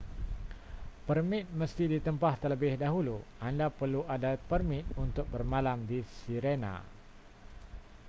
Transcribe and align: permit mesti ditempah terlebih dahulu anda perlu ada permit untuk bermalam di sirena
permit 1.07 1.45
mesti 1.61 1.83
ditempah 1.93 2.33
terlebih 2.41 2.73
dahulu 2.83 3.17
anda 3.47 3.67
perlu 3.79 4.01
ada 4.15 4.31
permit 4.49 4.85
untuk 5.05 5.25
bermalam 5.33 5.79
di 5.91 5.99
sirena 6.25 6.75